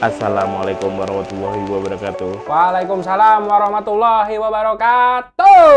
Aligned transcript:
Assalamualaikum 0.00 0.96
warahmatullahi 0.96 1.60
wabarakatuh. 1.68 2.48
Waalaikumsalam 2.48 3.44
warahmatullahi 3.44 4.32
wabarakatuh. 4.40 5.76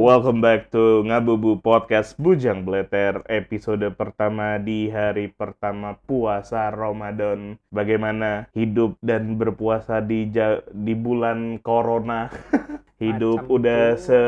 Welcome 0.00 0.40
back 0.40 0.72
to 0.72 1.04
Ngabubu 1.04 1.60
Podcast 1.60 2.16
Bujang 2.16 2.64
Bleter 2.64 3.20
episode 3.28 3.84
pertama 3.92 4.56
di 4.56 4.88
hari 4.88 5.28
pertama 5.28 6.00
puasa 6.08 6.72
Ramadan. 6.72 7.60
Bagaimana 7.68 8.48
hidup 8.56 8.96
dan 9.04 9.36
berpuasa 9.36 10.00
di 10.00 10.32
di 10.72 10.94
bulan 10.96 11.60
corona? 11.60 12.32
hidup 13.04 13.44
Macam 13.44 13.52
udah 13.52 14.00
seberapa 14.00 14.00
se 14.00 14.20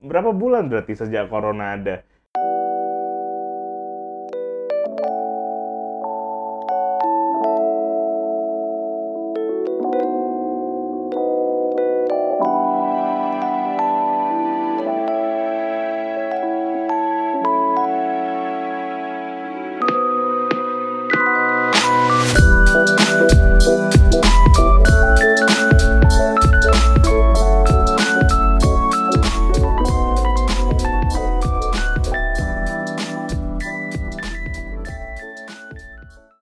berapa 0.00 0.30
bulan 0.32 0.72
berarti 0.72 0.96
sejak 0.96 1.28
corona 1.28 1.76
ada? 1.76 2.00